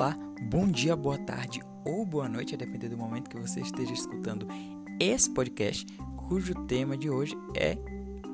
[0.00, 3.92] Olá, bom dia, boa tarde ou boa noite, a depender do momento que você esteja
[3.92, 4.48] escutando
[4.98, 5.84] esse podcast,
[6.26, 7.76] cujo tema de hoje é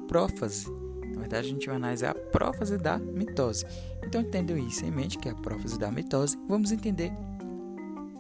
[0.07, 0.71] prófase.
[1.13, 3.67] Na verdade, a gente vai analisar a prófase da mitose.
[4.07, 7.11] Então, entendeu isso em mente, que é a prófase da mitose, vamos entender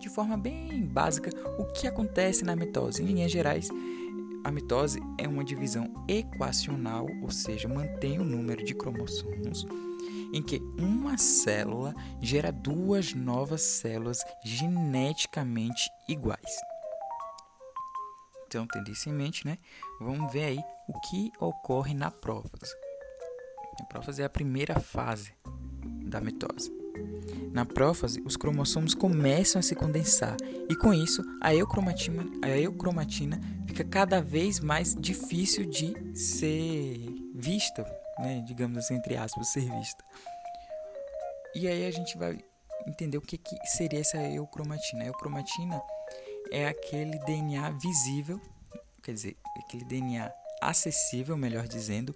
[0.00, 3.00] de forma bem básica o que acontece na mitose.
[3.00, 3.68] Em linhas gerais,
[4.42, 9.64] a mitose é uma divisão equacional, ou seja, mantém o número de cromossomos
[10.32, 16.56] em que uma célula gera duas novas células geneticamente iguais.
[18.46, 19.58] Então, tendo isso em mente, né?
[20.00, 22.74] Vamos ver aí o que ocorre na prófase.
[23.80, 25.32] A prófase é a primeira fase
[25.84, 26.72] da mitose.
[27.52, 30.36] Na prófase, os cromossomos começam a se condensar
[30.68, 36.98] e com isso a eucromatina, a eucromatina fica cada vez mais difícil de ser
[37.34, 37.84] vista
[38.18, 40.04] né, digamos assim, entre aspas, ser vista.
[41.54, 42.38] E aí a gente vai
[42.86, 45.04] entender o que, que seria essa eucromatina.
[45.04, 45.82] A eucromatina
[46.50, 48.40] é aquele DNA visível,
[49.02, 52.14] quer dizer, aquele DNA acessível, melhor dizendo,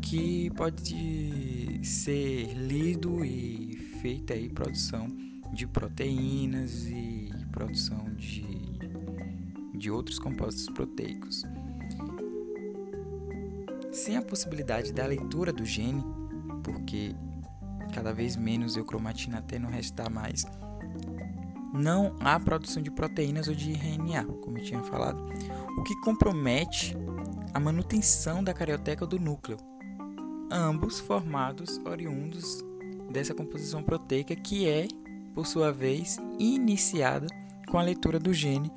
[0.00, 5.08] que pode ser lido e feita aí produção
[5.52, 8.44] de proteínas e produção de,
[9.78, 11.42] de outros compostos proteicos.
[14.04, 16.04] Sem a possibilidade da leitura do gene,
[16.62, 17.16] porque
[17.94, 20.44] cada vez menos eucromatina até não restar mais,
[21.72, 25.24] não há produção de proteínas ou de RNA, como eu tinha falado,
[25.78, 26.94] o que compromete
[27.54, 29.56] a manutenção da carioteca do núcleo,
[30.52, 32.62] ambos formados oriundos
[33.10, 34.86] dessa composição proteica que é,
[35.34, 37.26] por sua vez, iniciada
[37.70, 38.70] com a leitura do gene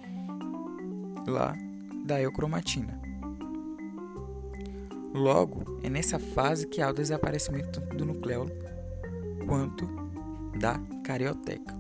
[1.28, 1.54] lá
[2.06, 3.07] da eucromatina.
[5.18, 8.52] Logo, é nessa fase que há o desaparecimento do nucleolo
[9.48, 9.88] quanto
[10.60, 11.76] da carioteca.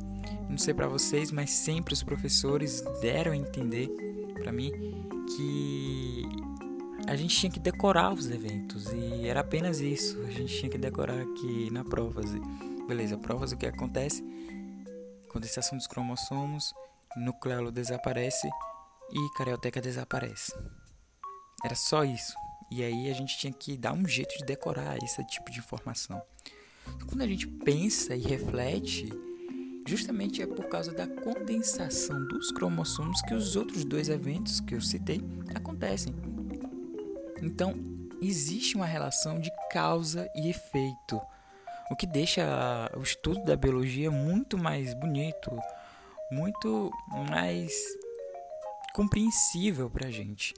[0.49, 3.89] Não sei para vocês, mas sempre os professores deram a entender
[4.42, 4.71] para mim
[5.36, 6.23] que
[7.08, 10.19] a gente tinha que decorar os eventos e era apenas isso.
[10.23, 12.42] A gente tinha que decorar aqui na prófase.
[12.87, 14.23] Beleza, provas o que acontece?
[15.30, 16.73] Condensação dos cromossomos,
[17.15, 18.49] nucleolo desaparece
[19.11, 20.52] e carioteca desaparece.
[21.64, 22.33] Era só isso.
[22.70, 26.22] E aí a gente tinha que dar um jeito de decorar esse tipo de informação.
[27.08, 29.10] Quando a gente pensa e reflete,
[29.88, 34.82] justamente é por causa da condensação dos cromossomos que os outros dois eventos que eu
[34.82, 35.22] citei
[35.55, 36.14] acontecem.
[37.42, 37.73] Então,
[38.22, 41.22] existe uma relação de causa e efeito,
[41.89, 42.44] o que deixa
[42.98, 45.52] o estudo da biologia muito mais bonito,
[46.32, 46.92] muito
[47.30, 47.72] mais
[48.94, 50.54] compreensível para a gente.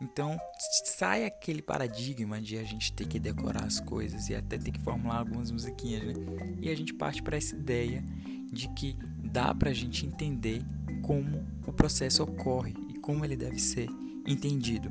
[0.00, 0.36] Então,
[0.84, 4.80] sai aquele paradigma de a gente ter que decorar as coisas e até ter que
[4.80, 6.14] formular algumas musiquinhas, né?
[6.60, 8.04] E a gente parte para essa ideia
[8.52, 10.62] de que dá para a gente entender
[11.02, 13.88] como o processo ocorre e como ele deve ser
[14.26, 14.90] entendido.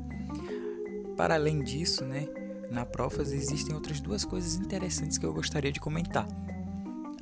[1.16, 2.26] Para além disso, né,
[2.70, 6.26] na prófase existem outras duas coisas interessantes que eu gostaria de comentar.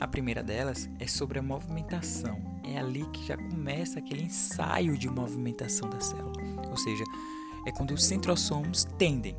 [0.00, 2.41] A primeira delas é sobre a movimentação.
[2.64, 6.32] É ali que já começa aquele ensaio de movimentação da célula.
[6.70, 7.04] Ou seja,
[7.66, 9.36] é quando os centrossomos tendem.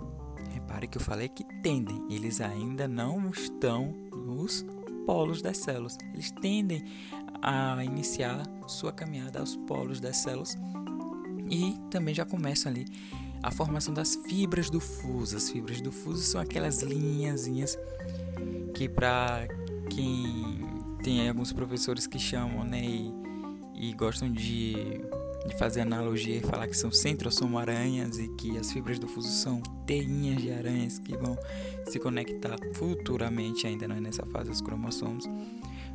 [0.54, 4.66] Repare que eu falei que tendem, eles ainda não estão nos
[5.06, 5.98] polos das células.
[6.14, 6.84] Eles tendem
[7.42, 10.58] a iniciar sua caminhada aos polos das células
[11.50, 12.86] e também já começam ali
[13.42, 15.36] a formação das fibras do fuso.
[15.36, 17.78] As fibras do fuso são aquelas linhazinhas
[18.74, 19.48] que para
[19.90, 20.62] quem
[21.04, 23.14] tem alguns professores que chamam, né, e,
[23.76, 25.02] e gostam de
[25.46, 29.62] de fazer analogia e falar que são centrosomo-aranhas e que as fibras do fuso são
[29.86, 31.38] teinhas de aranhas que vão
[31.86, 35.26] se conectar futuramente, ainda não é nessa fase dos cromossomos.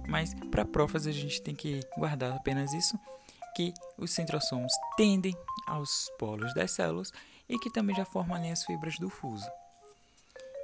[0.07, 2.99] Mas para prófase a gente tem que guardar apenas isso,
[3.57, 5.35] que os centrosomos tendem
[5.67, 7.13] aos polos das células
[7.49, 9.47] e que também já formam ali as fibras do fuso.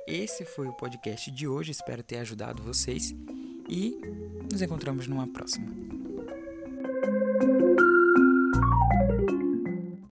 [0.06, 3.14] Esse foi o podcast de hoje, espero ter ajudado vocês
[3.68, 3.98] e
[4.52, 6.03] nos encontramos numa próxima.